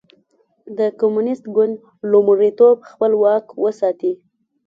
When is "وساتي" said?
3.63-4.13